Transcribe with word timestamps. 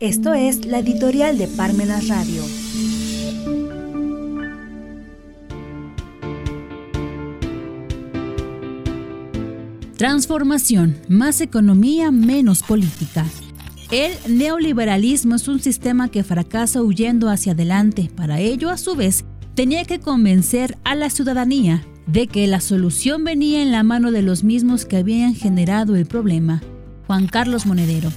Esto 0.00 0.32
es 0.32 0.64
la 0.64 0.78
editorial 0.78 1.38
de 1.38 1.48
Parmenas 1.48 2.06
Radio. 2.06 2.44
Transformación, 9.96 10.96
más 11.08 11.40
economía, 11.40 12.12
menos 12.12 12.62
política. 12.62 13.26
El 13.90 14.12
neoliberalismo 14.28 15.34
es 15.34 15.48
un 15.48 15.58
sistema 15.58 16.08
que 16.08 16.22
fracasa 16.22 16.80
huyendo 16.80 17.28
hacia 17.28 17.50
adelante. 17.50 18.08
Para 18.14 18.38
ello, 18.38 18.70
a 18.70 18.76
su 18.76 18.94
vez, 18.94 19.24
tenía 19.56 19.84
que 19.84 19.98
convencer 19.98 20.78
a 20.84 20.94
la 20.94 21.10
ciudadanía 21.10 21.82
de 22.06 22.28
que 22.28 22.46
la 22.46 22.60
solución 22.60 23.24
venía 23.24 23.62
en 23.62 23.72
la 23.72 23.82
mano 23.82 24.12
de 24.12 24.22
los 24.22 24.44
mismos 24.44 24.84
que 24.84 24.98
habían 24.98 25.34
generado 25.34 25.96
el 25.96 26.06
problema. 26.06 26.62
Juan 27.08 27.26
Carlos 27.26 27.66
Monedero. 27.66 28.12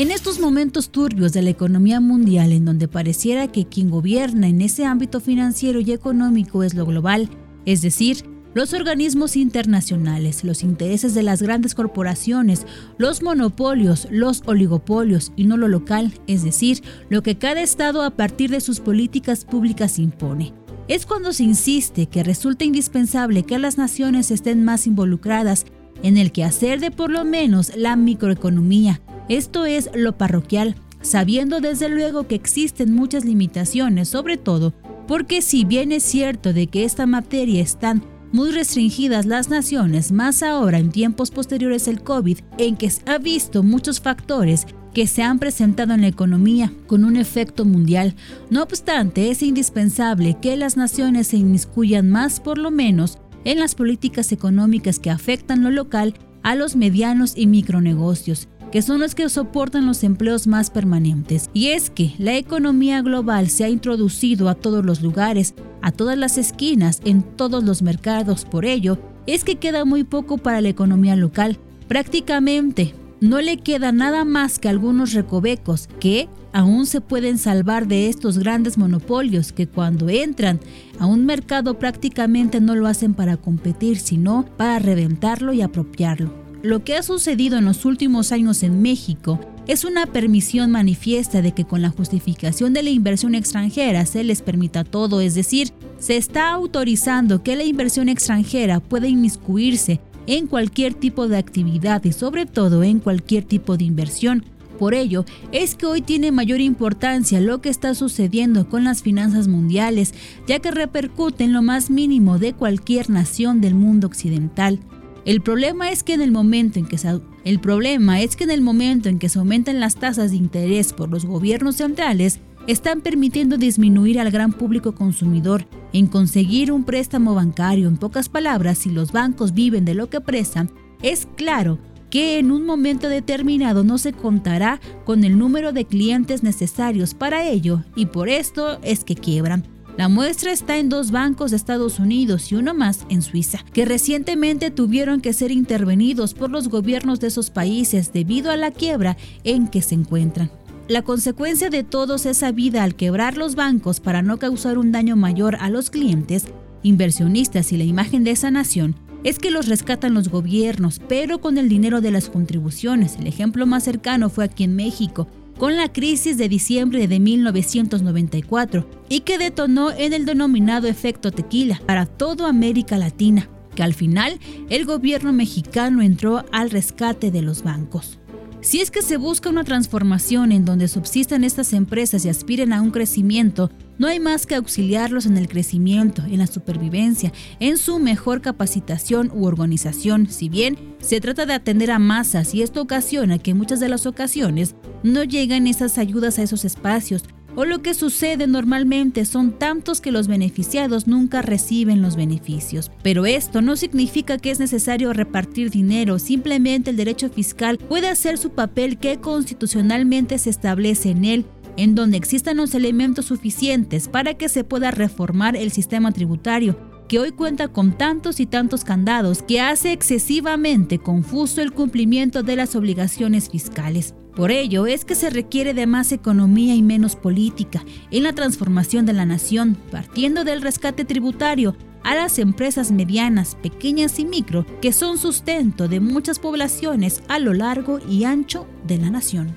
En 0.00 0.10
estos 0.10 0.40
momentos 0.40 0.88
turbios 0.88 1.34
de 1.34 1.42
la 1.42 1.50
economía 1.50 2.00
mundial, 2.00 2.52
en 2.52 2.64
donde 2.64 2.88
pareciera 2.88 3.48
que 3.48 3.66
quien 3.66 3.90
gobierna 3.90 4.48
en 4.48 4.62
ese 4.62 4.86
ámbito 4.86 5.20
financiero 5.20 5.78
y 5.78 5.92
económico 5.92 6.62
es 6.62 6.72
lo 6.72 6.86
global, 6.86 7.28
es 7.66 7.82
decir, 7.82 8.24
los 8.54 8.72
organismos 8.72 9.36
internacionales, 9.36 10.42
los 10.42 10.62
intereses 10.62 11.12
de 11.12 11.22
las 11.22 11.42
grandes 11.42 11.74
corporaciones, 11.74 12.66
los 12.96 13.22
monopolios, 13.22 14.08
los 14.10 14.42
oligopolios 14.46 15.32
y 15.36 15.44
no 15.44 15.58
lo 15.58 15.68
local, 15.68 16.14
es 16.26 16.44
decir, 16.44 16.82
lo 17.10 17.22
que 17.22 17.36
cada 17.36 17.60
Estado 17.60 18.02
a 18.02 18.16
partir 18.16 18.48
de 18.48 18.62
sus 18.62 18.80
políticas 18.80 19.44
públicas 19.44 19.98
impone. 19.98 20.54
Es 20.88 21.04
cuando 21.04 21.34
se 21.34 21.42
insiste 21.42 22.06
que 22.06 22.22
resulta 22.22 22.64
indispensable 22.64 23.42
que 23.42 23.58
las 23.58 23.76
naciones 23.76 24.30
estén 24.30 24.64
más 24.64 24.86
involucradas 24.86 25.66
en 26.02 26.16
el 26.16 26.32
quehacer 26.32 26.80
de 26.80 26.90
por 26.90 27.10
lo 27.10 27.26
menos 27.26 27.76
la 27.76 27.96
microeconomía, 27.96 29.02
esto 29.30 29.64
es 29.64 29.90
lo 29.94 30.18
parroquial, 30.18 30.74
sabiendo 31.02 31.60
desde 31.60 31.88
luego 31.88 32.26
que 32.26 32.34
existen 32.34 32.92
muchas 32.94 33.24
limitaciones, 33.24 34.08
sobre 34.08 34.36
todo 34.36 34.74
porque 35.06 35.40
si 35.40 35.64
bien 35.64 35.92
es 35.92 36.02
cierto 36.02 36.52
de 36.52 36.66
que 36.66 36.84
esta 36.84 37.06
materia 37.06 37.62
están 37.62 38.02
muy 38.32 38.50
restringidas 38.50 39.26
las 39.26 39.48
naciones, 39.48 40.12
más 40.12 40.42
ahora 40.42 40.78
en 40.78 40.90
tiempos 40.90 41.30
posteriores 41.30 41.86
al 41.88 42.02
COVID, 42.02 42.38
en 42.58 42.76
que 42.76 42.90
ha 43.06 43.18
visto 43.18 43.62
muchos 43.62 44.00
factores 44.00 44.66
que 44.94 45.06
se 45.06 45.22
han 45.22 45.38
presentado 45.38 45.94
en 45.94 46.00
la 46.00 46.08
economía 46.08 46.72
con 46.86 47.04
un 47.04 47.16
efecto 47.16 47.64
mundial. 47.64 48.14
No 48.50 48.62
obstante, 48.62 49.30
es 49.30 49.42
indispensable 49.42 50.38
que 50.40 50.56
las 50.56 50.76
naciones 50.76 51.28
se 51.28 51.36
inmiscuyan 51.36 52.10
más 52.10 52.40
por 52.40 52.58
lo 52.58 52.70
menos 52.70 53.18
en 53.44 53.60
las 53.60 53.74
políticas 53.76 54.32
económicas 54.32 54.98
que 54.98 55.10
afectan 55.10 55.62
lo 55.62 55.70
local 55.70 56.14
a 56.42 56.54
los 56.54 56.74
medianos 56.74 57.34
y 57.36 57.46
micronegocios 57.46 58.48
que 58.70 58.82
son 58.82 59.00
los 59.00 59.14
que 59.14 59.28
soportan 59.28 59.86
los 59.86 60.04
empleos 60.04 60.46
más 60.46 60.70
permanentes. 60.70 61.50
Y 61.52 61.68
es 61.68 61.90
que 61.90 62.14
la 62.18 62.36
economía 62.36 63.02
global 63.02 63.48
se 63.48 63.64
ha 63.64 63.68
introducido 63.68 64.48
a 64.48 64.54
todos 64.54 64.84
los 64.84 65.02
lugares, 65.02 65.54
a 65.82 65.92
todas 65.92 66.16
las 66.16 66.38
esquinas, 66.38 67.00
en 67.04 67.22
todos 67.22 67.64
los 67.64 67.82
mercados. 67.82 68.44
Por 68.44 68.64
ello, 68.64 68.98
es 69.26 69.44
que 69.44 69.56
queda 69.56 69.84
muy 69.84 70.04
poco 70.04 70.38
para 70.38 70.60
la 70.60 70.68
economía 70.68 71.16
local. 71.16 71.58
Prácticamente 71.88 72.94
no 73.20 73.40
le 73.40 73.58
queda 73.58 73.92
nada 73.92 74.24
más 74.24 74.58
que 74.58 74.68
algunos 74.68 75.12
recovecos 75.12 75.88
que 75.98 76.28
aún 76.52 76.86
se 76.86 77.00
pueden 77.00 77.38
salvar 77.38 77.86
de 77.86 78.08
estos 78.08 78.38
grandes 78.38 78.78
monopolios 78.78 79.52
que 79.52 79.68
cuando 79.68 80.08
entran 80.08 80.58
a 80.98 81.06
un 81.06 81.26
mercado 81.26 81.78
prácticamente 81.78 82.60
no 82.60 82.74
lo 82.74 82.86
hacen 82.86 83.14
para 83.14 83.36
competir, 83.36 83.98
sino 83.98 84.46
para 84.56 84.78
reventarlo 84.78 85.52
y 85.52 85.62
apropiarlo. 85.62 86.39
Lo 86.62 86.84
que 86.84 86.94
ha 86.94 87.02
sucedido 87.02 87.56
en 87.56 87.64
los 87.64 87.86
últimos 87.86 88.32
años 88.32 88.62
en 88.62 88.82
México 88.82 89.40
es 89.66 89.84
una 89.84 90.04
permisión 90.04 90.70
manifiesta 90.70 91.40
de 91.40 91.52
que 91.52 91.64
con 91.64 91.80
la 91.80 91.88
justificación 91.88 92.74
de 92.74 92.82
la 92.82 92.90
inversión 92.90 93.34
extranjera 93.34 94.04
se 94.04 94.24
les 94.24 94.42
permita 94.42 94.84
todo, 94.84 95.22
es 95.22 95.34
decir, 95.34 95.72
se 95.98 96.18
está 96.18 96.50
autorizando 96.50 97.42
que 97.42 97.56
la 97.56 97.64
inversión 97.64 98.10
extranjera 98.10 98.80
pueda 98.80 99.08
inmiscuirse 99.08 100.00
en 100.26 100.46
cualquier 100.46 100.92
tipo 100.92 101.28
de 101.28 101.38
actividad 101.38 102.04
y 102.04 102.12
sobre 102.12 102.44
todo 102.44 102.82
en 102.82 102.98
cualquier 102.98 103.44
tipo 103.44 103.78
de 103.78 103.84
inversión. 103.84 104.44
Por 104.78 104.92
ello, 104.92 105.24
es 105.52 105.74
que 105.74 105.86
hoy 105.86 106.02
tiene 106.02 106.30
mayor 106.30 106.60
importancia 106.60 107.40
lo 107.40 107.62
que 107.62 107.70
está 107.70 107.94
sucediendo 107.94 108.68
con 108.68 108.84
las 108.84 109.02
finanzas 109.02 109.48
mundiales, 109.48 110.12
ya 110.46 110.58
que 110.58 110.70
repercute 110.70 111.44
en 111.44 111.54
lo 111.54 111.62
más 111.62 111.88
mínimo 111.88 112.38
de 112.38 112.52
cualquier 112.52 113.08
nación 113.08 113.62
del 113.62 113.74
mundo 113.74 114.06
occidental. 114.06 114.78
El 115.24 115.42
problema 115.42 115.90
es 115.90 116.02
que 116.02 116.14
en 116.14 116.22
el 116.22 116.32
momento 116.32 116.78
en 116.78 116.86
que 116.86 116.98
se, 116.98 117.20
el 117.44 117.60
problema 117.60 118.20
es 118.20 118.36
que 118.36 118.44
en 118.44 118.50
el 118.50 118.62
momento 118.62 119.08
en 119.08 119.18
que 119.18 119.28
aumentan 119.34 119.80
las 119.80 119.96
tasas 119.96 120.30
de 120.30 120.36
interés 120.36 120.92
por 120.92 121.10
los 121.10 121.26
gobiernos 121.26 121.76
centrales, 121.76 122.40
están 122.66 123.00
permitiendo 123.00 123.56
disminuir 123.56 124.20
al 124.20 124.30
gran 124.30 124.52
público 124.52 124.94
consumidor 124.94 125.66
en 125.92 126.06
conseguir 126.06 126.72
un 126.72 126.84
préstamo 126.84 127.34
bancario. 127.34 127.88
En 127.88 127.96
pocas 127.96 128.28
palabras, 128.28 128.78
si 128.78 128.90
los 128.90 129.12
bancos 129.12 129.54
viven 129.54 129.84
de 129.84 129.94
lo 129.94 130.08
que 130.08 130.20
prestan, 130.20 130.70
es 131.02 131.26
claro 131.36 131.78
que 132.10 132.38
en 132.38 132.50
un 132.50 132.66
momento 132.66 133.08
determinado 133.08 133.84
no 133.84 133.96
se 133.98 134.12
contará 134.12 134.80
con 135.04 135.24
el 135.24 135.38
número 135.38 135.72
de 135.72 135.84
clientes 135.84 136.42
necesarios 136.42 137.14
para 137.14 137.48
ello 137.48 137.82
y 137.94 138.06
por 138.06 138.28
esto 138.28 138.78
es 138.82 139.04
que 139.04 139.14
quiebran. 139.14 139.64
La 139.96 140.08
muestra 140.08 140.52
está 140.52 140.78
en 140.78 140.88
dos 140.88 141.10
bancos 141.10 141.50
de 141.50 141.56
Estados 141.56 141.98
Unidos 141.98 142.50
y 142.52 142.54
uno 142.54 142.72
más 142.74 143.04
en 143.08 143.22
Suiza, 143.22 143.64
que 143.72 143.84
recientemente 143.84 144.70
tuvieron 144.70 145.20
que 145.20 145.32
ser 145.32 145.50
intervenidos 145.50 146.32
por 146.32 146.50
los 146.50 146.68
gobiernos 146.68 147.20
de 147.20 147.26
esos 147.26 147.50
países 147.50 148.12
debido 148.12 148.50
a 148.50 148.56
la 148.56 148.70
quiebra 148.70 149.16
en 149.44 149.68
que 149.68 149.82
se 149.82 149.94
encuentran. 149.94 150.50
La 150.88 151.02
consecuencia 151.02 151.70
de 151.70 151.84
todos 151.84 152.26
es 152.26 152.38
sabida 152.38 152.82
al 152.82 152.96
quebrar 152.96 153.36
los 153.36 153.54
bancos 153.54 154.00
para 154.00 154.22
no 154.22 154.38
causar 154.38 154.78
un 154.78 154.90
daño 154.90 155.16
mayor 155.16 155.56
a 155.60 155.70
los 155.70 155.90
clientes, 155.90 156.46
inversionistas 156.82 157.72
y 157.72 157.76
la 157.76 157.84
imagen 157.84 158.24
de 158.24 158.32
esa 158.32 158.50
nación, 158.50 158.96
es 159.22 159.38
que 159.38 159.50
los 159.50 159.68
rescatan 159.68 160.14
los 160.14 160.30
gobiernos, 160.30 161.00
pero 161.08 161.40
con 161.40 161.58
el 161.58 161.68
dinero 161.68 162.00
de 162.00 162.10
las 162.10 162.30
contribuciones. 162.30 163.16
El 163.16 163.26
ejemplo 163.26 163.66
más 163.66 163.84
cercano 163.84 164.30
fue 164.30 164.44
aquí 164.44 164.64
en 164.64 164.74
México, 164.74 165.28
con 165.60 165.76
la 165.76 165.92
crisis 165.92 166.38
de 166.38 166.48
diciembre 166.48 167.06
de 167.06 167.20
1994 167.20 168.88
y 169.10 169.20
que 169.20 169.36
detonó 169.36 169.90
en 169.90 170.14
el 170.14 170.24
denominado 170.24 170.88
efecto 170.88 171.32
tequila 171.32 171.82
para 171.84 172.06
toda 172.06 172.48
América 172.48 172.96
Latina, 172.96 173.46
que 173.74 173.82
al 173.82 173.92
final 173.92 174.40
el 174.70 174.86
gobierno 174.86 175.34
mexicano 175.34 176.00
entró 176.00 176.46
al 176.50 176.70
rescate 176.70 177.30
de 177.30 177.42
los 177.42 177.62
bancos. 177.62 178.19
Si 178.62 178.82
es 178.82 178.90
que 178.90 179.00
se 179.00 179.16
busca 179.16 179.48
una 179.48 179.64
transformación 179.64 180.52
en 180.52 180.66
donde 180.66 180.86
subsistan 180.86 181.44
estas 181.44 181.72
empresas 181.72 182.26
y 182.26 182.28
aspiren 182.28 182.74
a 182.74 182.82
un 182.82 182.90
crecimiento, 182.90 183.70
no 183.96 184.06
hay 184.06 184.20
más 184.20 184.44
que 184.44 184.54
auxiliarlos 184.54 185.24
en 185.24 185.38
el 185.38 185.48
crecimiento, 185.48 186.22
en 186.24 186.38
la 186.38 186.46
supervivencia, 186.46 187.32
en 187.58 187.78
su 187.78 187.98
mejor 187.98 188.42
capacitación 188.42 189.30
u 189.34 189.46
organización, 189.46 190.28
si 190.28 190.50
bien 190.50 190.76
se 191.00 191.22
trata 191.22 191.46
de 191.46 191.54
atender 191.54 191.90
a 191.90 191.98
masas 191.98 192.54
y 192.54 192.60
esto 192.60 192.82
ocasiona 192.82 193.38
que 193.38 193.52
en 193.52 193.56
muchas 193.56 193.80
de 193.80 193.88
las 193.88 194.04
ocasiones 194.04 194.74
no 195.02 195.24
llegan 195.24 195.66
esas 195.66 195.96
ayudas 195.96 196.38
a 196.38 196.42
esos 196.42 196.66
espacios, 196.66 197.24
o 197.56 197.64
lo 197.64 197.82
que 197.82 197.94
sucede 197.94 198.46
normalmente. 198.46 199.24
Son 199.24 199.52
tantos 199.52 200.00
que 200.00 200.12
los 200.12 200.28
beneficiados 200.28 201.06
nunca 201.06 201.42
reciben 201.42 202.02
los 202.02 202.16
beneficios. 202.16 202.90
Pero 203.02 203.26
esto 203.26 203.62
no 203.62 203.76
significa 203.76 204.38
que 204.38 204.50
es 204.50 204.60
necesario 204.60 205.12
repartir 205.12 205.70
dinero, 205.70 206.18
simplemente 206.18 206.90
el 206.90 206.96
derecho 206.96 207.28
fiscal 207.28 207.78
puede 207.78 208.08
hacer 208.08 208.38
su 208.38 208.50
papel 208.50 208.98
que 208.98 209.18
constitucionalmente 209.18 210.38
se 210.38 210.50
establece 210.50 211.10
en 211.10 211.24
él 211.24 211.46
en 211.76 211.94
donde 211.94 212.16
existan 212.16 212.58
los 212.58 212.74
elementos 212.74 213.26
suficientes 213.26 214.08
para 214.08 214.34
que 214.34 214.48
se 214.48 214.64
pueda 214.64 214.90
reformar 214.90 215.56
el 215.56 215.70
sistema 215.70 216.12
tributario, 216.12 216.76
que 217.10 217.18
hoy 217.18 217.32
cuenta 217.32 217.66
con 217.66 217.98
tantos 217.98 218.38
y 218.38 218.46
tantos 218.46 218.84
candados 218.84 219.42
que 219.42 219.60
hace 219.60 219.90
excesivamente 219.90 221.00
confuso 221.00 221.60
el 221.60 221.72
cumplimiento 221.72 222.44
de 222.44 222.54
las 222.54 222.76
obligaciones 222.76 223.50
fiscales. 223.50 224.14
Por 224.36 224.52
ello 224.52 224.86
es 224.86 225.04
que 225.04 225.16
se 225.16 225.28
requiere 225.28 225.74
de 225.74 225.88
más 225.88 226.12
economía 226.12 226.76
y 226.76 226.82
menos 226.82 227.16
política 227.16 227.84
en 228.12 228.22
la 228.22 228.32
transformación 228.32 229.06
de 229.06 229.12
la 229.12 229.26
nación, 229.26 229.76
partiendo 229.90 230.44
del 230.44 230.62
rescate 230.62 231.04
tributario 231.04 231.74
a 232.04 232.14
las 232.14 232.38
empresas 232.38 232.92
medianas, 232.92 233.56
pequeñas 233.56 234.20
y 234.20 234.24
micro, 234.24 234.64
que 234.80 234.92
son 234.92 235.18
sustento 235.18 235.88
de 235.88 235.98
muchas 235.98 236.38
poblaciones 236.38 237.24
a 237.26 237.40
lo 237.40 237.54
largo 237.54 237.98
y 238.08 238.22
ancho 238.22 238.68
de 238.86 238.98
la 238.98 239.10
nación. 239.10 239.56